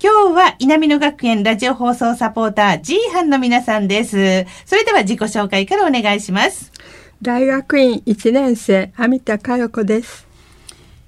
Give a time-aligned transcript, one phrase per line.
[0.00, 4.46] 今日は稲美野学園ラジオ放送サポーター G 班の皆さんです。
[4.66, 6.72] それでは自己紹介からお願いします。
[7.20, 10.26] 大学院1年生、網田佳代子です。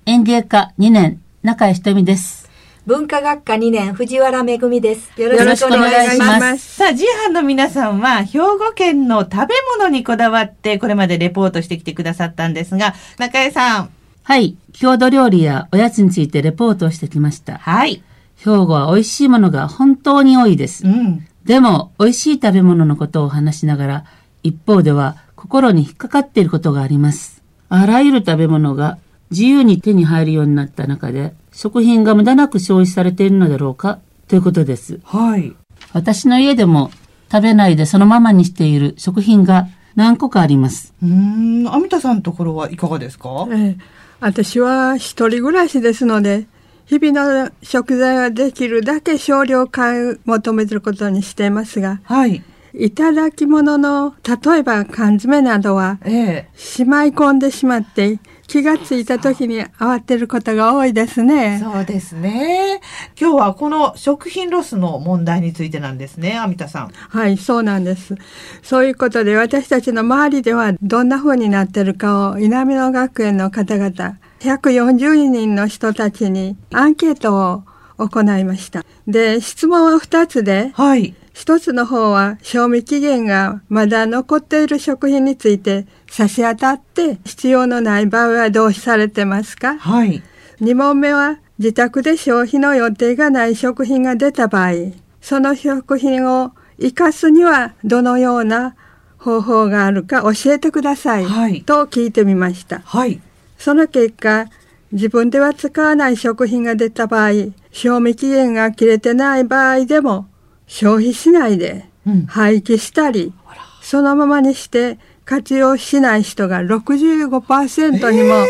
[0.06, 2.48] 園芸科2年、中井ひとみです。
[2.86, 5.10] 文化学科2年、藤原めぐみです。
[5.20, 6.76] よろしくお願いします。
[6.76, 13.90] さあ、G 班の皆さんは、兵庫県の食べ物にこだわって、これまでレポートしてきてくださったんですが、中江さん。
[14.22, 14.56] はい。
[14.72, 17.58] 郷土料理やおやつについてレポートをしてきました。
[17.58, 18.02] はい。
[18.44, 20.86] 兵庫は美味しいものが本当に多いです。
[20.86, 21.26] うん。
[21.46, 24.04] でも、美味しい食べ物のことを話しながら、
[24.42, 27.42] 一方では心に引っかかっていることがあります。
[27.70, 28.98] あらゆる食べ物が
[29.30, 35.00] 自由に手に入るようになった中で、食品が無駄なく消費されているのだろうかということです。
[35.04, 35.54] はい。
[35.94, 36.90] 私の家でも
[37.32, 40.92] 食べないでそのままにしている食品が何個かあります。
[41.02, 43.76] うん、アミタさんのところはいかがですか、ええ、
[44.20, 46.46] 私は一人暮らしですので、
[46.86, 52.42] 日々の食材はできるだけ少量買い求めることにしていますが、はい。
[52.76, 58.18] いただき物の、例えば缶詰などは、ええ、しまい込んでしまって、
[58.48, 61.60] 気がついた時に慌てることが多いですね。
[61.62, 62.80] そうですね。
[63.18, 66.90] 今日はこの食品ロスの問題についてなんですね、アミタさん。
[66.92, 68.16] はい、そうなんです。
[68.62, 77.62] そういうことで私たちの周りではどんな風になってるかを稲美野学園の方々、140人の人たちにアンケートを
[77.96, 78.84] 行いました。
[79.08, 81.14] で、質問は2つで、はい。
[81.32, 89.76] 一つの方は賞味期限がまだ残っている食品について差し当たって必要のない場合はどうされてますか？
[89.78, 90.22] はい。
[90.60, 98.76] 二問目は自宅で消費の予定がない食品が出た場合、その食品を活かすにはどのような
[99.18, 102.80] 方法があるか教えてください、はい、と聞いてみました。
[102.80, 103.20] はい。
[103.58, 104.46] その結果、
[104.92, 107.30] 自分では使わない食品が出た場合、
[107.72, 110.28] 賞味期限が切れてない場合でも
[110.66, 111.86] 消費しないで
[112.28, 113.34] 廃棄したり、うん、
[113.82, 118.46] そのままにして活用しない人が65%にも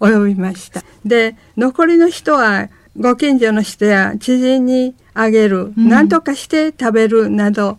[0.00, 0.80] 及びました。
[0.80, 7.78] えー、で、残りの人はご近所の人や知人にあげる、うん、何とかして食べるなど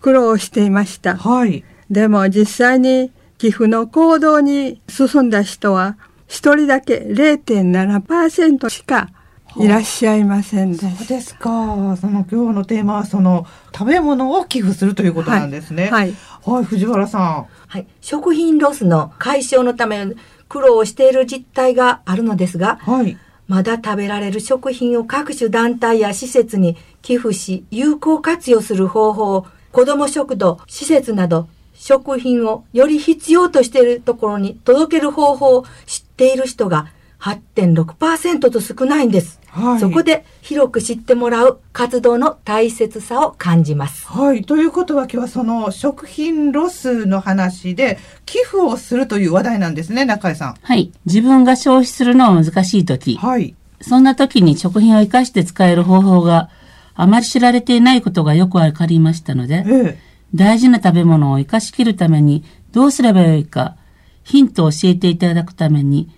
[0.00, 1.16] 苦労していました。
[1.16, 1.64] はい。
[1.90, 3.12] でも実際に
[3.42, 5.98] 寄付の行動に進んだ人は
[6.28, 9.08] 一人だけ0.7%しか
[9.56, 11.96] いらっしゃいませんでそうですか。
[12.00, 13.44] その今日のテーマはその
[13.76, 15.90] 食べ物を寄付するということなんですね。
[15.90, 16.14] はい。
[16.46, 17.46] はい、藤原さん。
[17.66, 17.88] はい。
[18.00, 20.06] 食品ロスの解消のため
[20.48, 23.18] 苦労をしている実態があるのですが、はい。
[23.48, 31.48] まだ食べられる食品を各種団体や施設に寄付し、有効活用する方法を子ども食堂、施設など
[31.82, 36.86] 食品をより必要としているところに届ける方法を知っている人が
[37.18, 39.40] 8.6%と少ないんです。
[39.48, 44.06] はい、そこで広く知ってもらう活動の大切さを感じます。
[44.06, 44.44] はい。
[44.44, 50.54] ということは今日はその食品ロスの話で寄付をするという話題なんですね、中井さん。
[50.62, 50.92] はい。
[51.06, 53.16] 自分が消費するのは難しい時。
[53.16, 53.56] はい。
[53.80, 56.48] そんな時に食品を生かして使える方法が
[56.94, 63.76] あまり知られていないことがよくわかりましたので、ええ、大事な食べ物を生かしきるためにどうすればよいか、
[64.24, 66.08] ヒントを教えていただくために、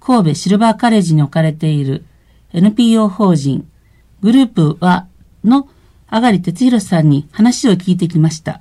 [0.00, 2.04] 神戸シルバーカレッジに置かれている
[2.52, 3.68] NPO 法人
[4.20, 5.06] グループは
[5.44, 5.68] の
[6.08, 8.60] あがり哲弘さんに話を聞いてきました。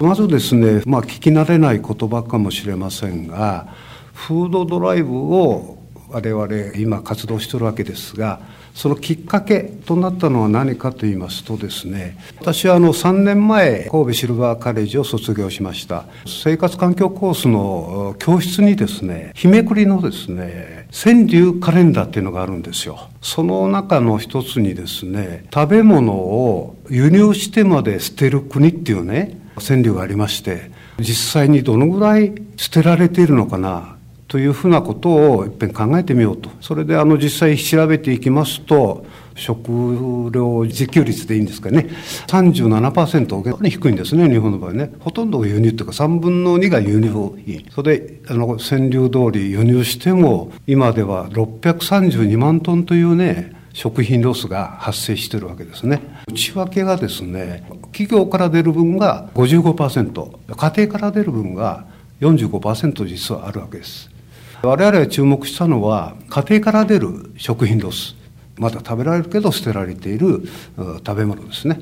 [0.00, 3.74] まずですね、まあ聞き慣れない言葉かもしれませんが、
[4.14, 5.78] フードドライブを
[6.10, 8.40] 我々今活動してるわけですが
[8.78, 16.04] そのきっかけとなったのは何かと言いますとですね私はあの3年前神戸シルバーカレッジを卒業しました。
[16.26, 23.10] 生活環境コースの教室にですね日めくりのですね川柳カレンダーっていうのがあるんですよ。
[23.20, 30.70] その中の一つにですね食べ物を輸入してまで捨てる国っていうね川柳がありまして
[31.00, 33.97] 実際にどのぐらい捨てられているのかな
[34.28, 36.50] というふうなことをいっぺん考えてみようと。
[36.60, 41.88] それであの実際調べていきますと、食料自給率でいいんですかね、
[42.26, 44.92] 37%結構に低いんですね、日本の場合ね。
[45.00, 47.64] ほとんど輸入というか3分の2が輸入品。
[47.70, 56.02] それで、あの、川柳通り輸入しても、今では632万トンというね、食品ロスが発生しているわけですね。
[56.26, 61.86] 内訳がですね、企業から出る分が55%、家庭から出る分が
[62.20, 64.17] 45%実はあるわけです。
[64.62, 68.18] 我々が注目したのは家庭から出る食品ロス。
[68.58, 70.42] まだ食べられるけど捨てられている
[70.76, 71.80] 食べ物ですね、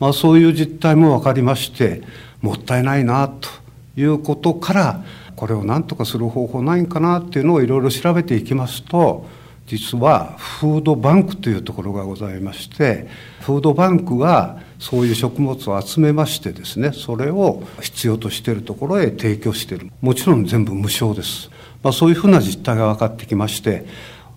[0.00, 2.02] まあ、そういう実態も分かりまして
[2.40, 3.48] もったいないなと
[3.96, 5.04] いうことから
[5.36, 9.26] これを何とかする方法ないんかなっていうのをいろいろ調べていきますと
[9.66, 13.08] 実はフードバンクというところがございまして
[13.40, 19.90] フードバンクはそういう食物を集めましてですねそれを必要としているところへ提供している。
[20.02, 21.50] もちろん全部無償です。
[21.82, 23.86] まあ、そういうふうな実態が分かってきまして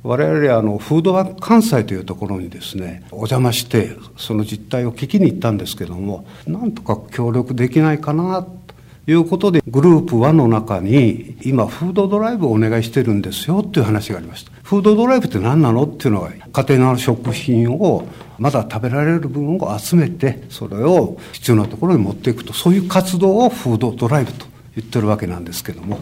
[0.03, 8.66] 我々あのフードバンク関西というところにですねお邪魔してその実態を聞きに行ったんですけどもなんとか協力できないかなと
[9.07, 14.51] いうことでグループ1の中に今フードドライブをお願いしてるんですよっていう話がありました。
[14.63, 15.83] フードドライブって何なの？
[15.83, 18.05] っていうのが家庭の食品を
[18.37, 24.45] まだ食べられる分を集めてそれを必要なところに持っていくとそういう活動をフードドライブと
[24.75, 25.99] 言ってるわけなんですけども。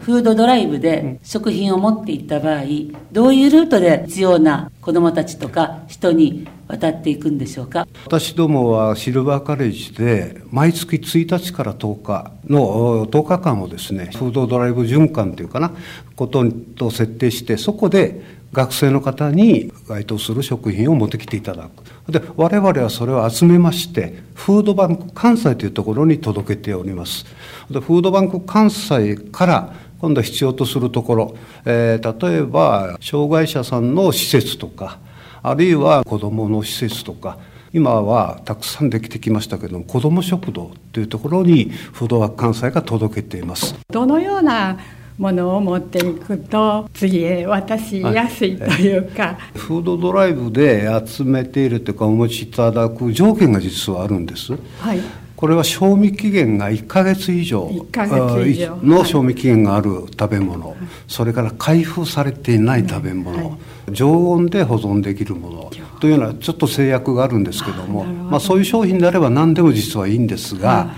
[0.00, 2.62] フードドライブで食品を持っていった場合、
[3.12, 7.86] どういうルートで必要な子どもたちとか人に渡っていくんでしょうか？
[8.06, 15.72] 私どもはシルバーカレッジで毎月1日から10日の10日間をですねフードドライブ循環というかな
[16.16, 21.68] ことと設定してそこで学生の方に該当する食品を持ってきていただ
[22.06, 22.12] く。
[22.12, 27.26] で我々はそれを集めましてフードバンク関西というところに届けております。
[27.70, 34.98] でフードバンク関西から今度必要とするところ、えー、例えば障害者さんの施設とか
[35.42, 37.38] あるいは子どもの施設とか
[37.72, 43.76] 今はたくさんできてきましたけども子ども食堂というところにフードワーク関西が届けています。
[43.92, 44.78] どのような
[45.20, 55.00] ものを持っていくと次へ渡しやすいというか、はい、フードドライブで集めているというかお持ちいただく条件が実はあるんです、はい、
[55.40, 57.70] これは賞味期限が1か月以上
[58.82, 60.78] の賞味期限がある食べ物、はい、
[61.08, 63.58] それから開封されていない食べ物、はい、
[63.90, 65.70] 常温で保存できるもの。
[65.98, 68.04] というのはちょっと制約があるんですけども。
[68.04, 70.90] まあ、そういう商品であれば何でも実はいいんですが、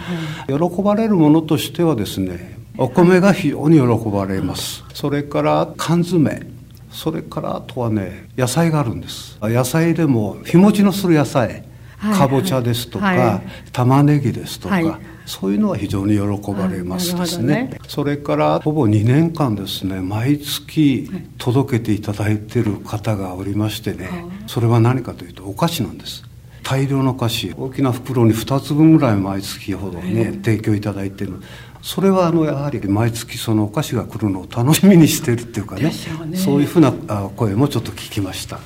[0.48, 4.82] 喜ばれるものとしてはですねお米が非常に喜ばれます。
[4.92, 6.50] それから缶詰。
[6.90, 9.38] それからあとはね野菜があるんです。
[9.40, 11.64] 野菜でも日持ちのする野菜
[12.02, 14.84] かぼちゃですとか、はい、玉ねぎですとか、はい、
[15.24, 21.08] そういうのは非常に喜ばれますですね、ね、それからほぼ2年間ですね毎月
[21.38, 24.08] 届けていただいている方がおりましてね、
[24.46, 26.24] それは何かというとお菓子なんです
[26.62, 31.34] 大量のお菓子大きな袋に2つ分ぐらい毎月ほどね、提供いただいている。
[31.82, 35.92] それはあのやはり毎月そのお菓子が来るのを楽しみにしてるっていうかね、
[36.26, 36.92] ね、そういうふうな
[37.34, 38.58] 声もちょっと聞きました、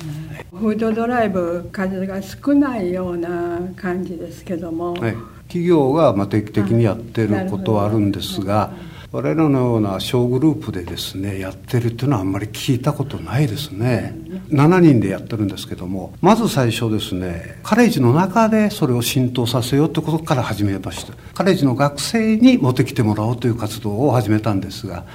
[0.52, 5.16] フードドライブ数が少ないような感じですけども、はい、
[5.48, 8.70] 企業がまあ定期的にやってることはあるんですが、
[9.16, 14.14] 我々のような小グループでですねやってるっていうのはあんまり聞いたことないですね。
[14.50, 21.14] 7人でやってるんですけどもまず最初ですねカレッジの中でそれを浸透させようってことから始めました。
[21.32, 25.06] カレッジの学生に持ってきてもらおうという活動を始めたんですが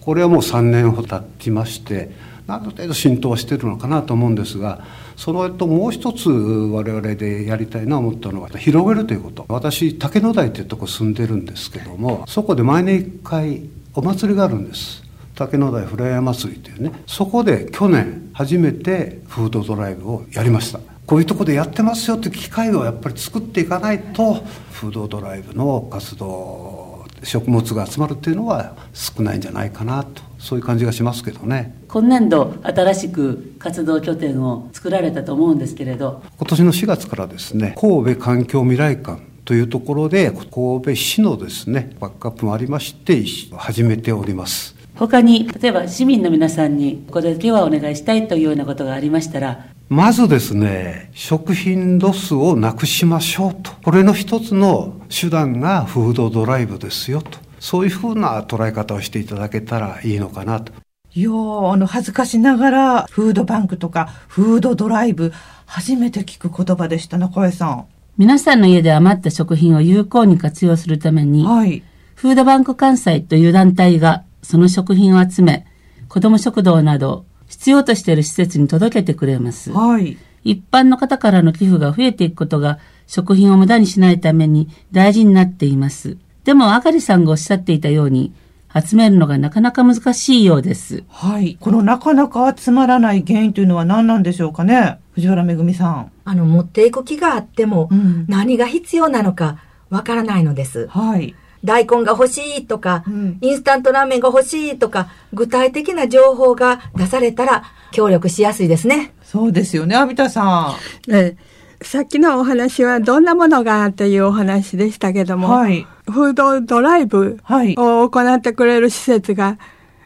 [0.00, 2.10] これはもう3年ほど経ちまして
[2.46, 4.84] ある程度浸透してるのかなと思うんですが
[5.16, 9.46] そのともう一つ我々でやりたいなと思ったのは広げるということ。
[9.48, 13.62] 私竹野台というとこ住んでるんですけどもそこで毎年1回
[13.94, 15.02] お祭りがあるんです。
[15.34, 16.92] 竹野台ふれあい祭りというね。
[17.06, 20.80] そこで去年初めてフードドライブをやりました。
[21.06, 24.34] こういうとこでやってますよって機会をやっぱり作っていかないと
[24.72, 26.91] フードドライブの活動
[27.22, 31.76] 食物が集まるっていうのは少ないんじゃないかなとそういう感じがしますけどね。
[31.88, 36.22] 今年度新しく活動拠点を作られたと思うんですけれど。
[36.38, 43.24] 今年の4月からですね神戸環境未来館というところで神戸市のですねバックアップもありまして
[43.56, 44.74] 始めております。
[44.94, 60.72] 他に例えば市民の皆さんにこれだけはお願いしたいというようなことがありましたらまずですね食品ロスをなくしましょうとこれの一つの手段がフードドライブですよとそういうふうな捉え方をしていただけたらいいのかなと。
[61.14, 65.30] いやあの、恥ずかしながら、フードバンクとか、フードドライブ、
[65.66, 67.84] 初めて聞く言葉でした、中江さん。
[68.16, 71.84] 皆さんの家で余った食品を有効に活用するために、はい、
[72.14, 75.66] フードバンク関西という団体がその食品を集め、
[76.08, 79.70] 子ども食堂など必要としている施設に届けてくれます。
[79.72, 86.16] はい、一般の方からの寄付が増えていくことが食品を無駄にしないために大事になっています。
[86.44, 88.32] でも、あかりさんがおっしゃっていたように、
[88.74, 91.04] 集めるのがなかなか難しいようです。
[91.08, 91.58] はい。
[91.60, 94.98] このなかなか集まらない原因というのは何なんでしょうかね？
[95.12, 96.10] 藤原めぐみさん。
[96.24, 97.90] あの、持っていく気があっても、
[98.28, 99.58] 何が必要なのか
[99.90, 100.88] わからないのです。
[100.88, 101.34] はい。
[101.64, 109.12] 大根が欲しいとか、うん、インスタントラーメンが欲しいとか、具体的な情報が出されたら協力しやすいですね。
[109.22, 110.76] そうですよね、阿弥陀さ
[111.08, 111.12] ん。
[111.12, 111.52] ええ
[111.84, 117.40] さっきのお話はどんなものがというお話でしたけども、はい、フードドライブ
[117.76, 119.58] を行ってくれる施設が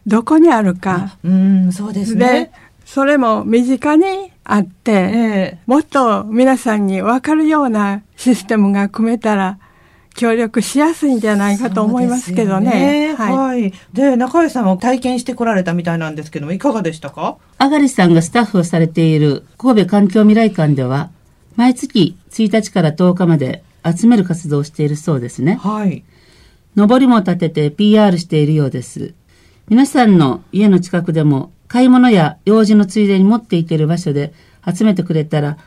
[0.05, 1.17] どこにあるか。
[1.23, 2.51] うん、そうですね。
[2.85, 9.59] それも身近にあって、えー、もっと皆さんに分かるようなシステムが組めたら、
[10.17, 12.71] 協力しやすいんじゃないかと思いますけどね。
[13.11, 13.73] ねはい、はい。
[13.93, 17.37] で、中井さんも体験してこられたみたいなんですけども、いかがでしたか？
[17.57, 21.11] あがりさんがスタッフをされている神戸環境未来館では、
[21.55, 25.55] 毎月1日から10日まで集める活動をしているそうですね。
[25.61, 26.03] はい。
[26.75, 29.13] 上りも立てて PR しているようです。
[29.69, 34.33] 皆さんの家の近くでも買い物や用事のついでに持っていける場所で
[34.65, 35.57] 集めてくれたら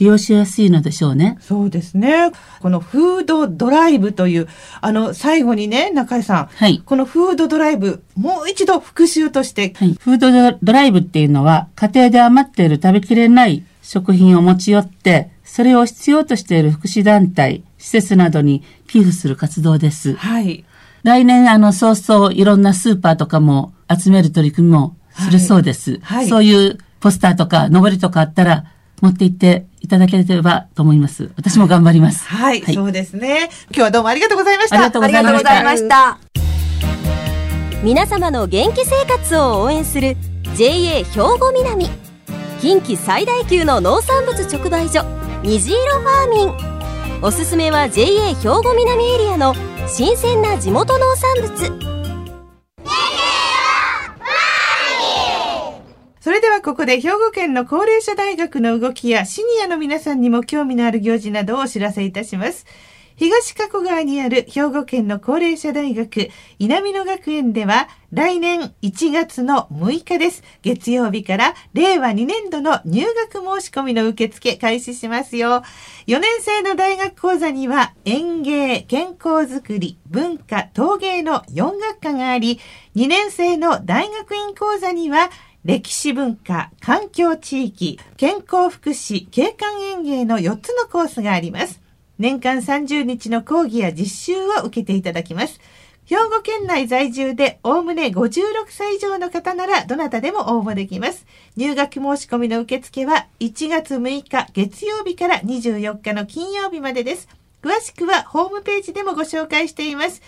[0.00, 1.36] 利用しやすいのでしょうね。
[1.40, 2.32] そうですね。
[2.60, 4.48] このフードドライブという、
[4.80, 6.46] あの、最後にね、中井さん。
[6.46, 6.82] はい。
[6.84, 9.74] このフードドライブ、もう一度復習として。
[9.76, 9.94] はい。
[10.00, 20.14] フードドライブっていうのは、家庭で余っている食べきれない食品を持ち寄って、それを必要としている福祉団体、施設などに寄付する活動です。
[20.14, 20.64] はい。
[21.02, 26.00] 来年、あの、早々、いろんなスーパーとかも集める取り組みもするそうです。
[26.02, 26.18] はい。
[26.20, 28.64] はい、そういうポスターとか、のぼりとかあったら、
[29.00, 31.30] 持って行っていただければと思います。
[31.36, 32.26] 私も頑張ります。
[32.26, 33.50] はい、はい、そうですね。
[33.66, 34.76] 今日はどうもありがとうございました。
[34.76, 36.18] ありがとうございました。
[37.82, 40.16] 皆様の元気生活を応援する
[40.54, 41.88] JA 兵庫南
[42.60, 45.02] 近畿最大級の農産物直売所
[45.42, 49.54] 虹色ファーミンおすすめは JA 兵庫南エリアの
[49.88, 51.89] 新鮮な地元農産物
[56.70, 62.64] ここで兵庫県の高齢者大学の動きやシニアの皆さんにも興味のある行事などをお知らせいたします。
[63.16, 70.44] 東加古川にある兵庫県の高齢者大学稲美野学園では来年1月の6日です。
[70.62, 75.64] 月曜日から令和2年度の入学申し込みの受付開始しますよ。
[76.06, 82.60] 4年生の大学講座には園芸、健康づくり、文化、陶芸の4学科があり、
[82.94, 85.30] 2年生の大学院講座には
[85.62, 91.82] 歴史文化、環境地域、健康福祉、景観園芸の4つのコースがあります。
[92.18, 95.60] 年間30日の講義や実習を受けていただきます。
[96.06, 101.26] 兵庫県内在住でおおむね56歳以上の方ならどなたでも応募できます。
[101.56, 107.28] 入学申し込みの受付は1月6日月曜日から24日の金曜日までです。
[107.62, 110.22] 詳しくはホームページでもご紹介しています。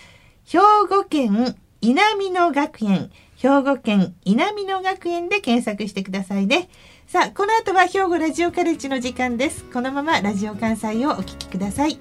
[0.45, 3.11] 兵庫県稲美野学園、
[3.43, 6.69] 兵庫県稲美野学園で検索してくださいね。
[7.07, 9.65] さあ、この後は兵庫ラジオカレッジの時間です。
[9.65, 11.99] このままラジオ関西をお聞きください。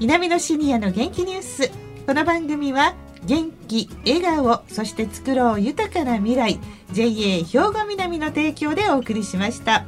[0.00, 1.70] 南のシニアの元気ニュース。
[2.04, 6.58] この番組は元気、笑顔、そして作ろう豊かな未来
[6.90, 9.84] JA 兵庫南の提供でお送りしました。